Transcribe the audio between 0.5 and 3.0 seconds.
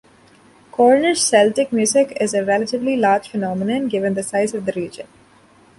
Cornish Celtic music is a relatively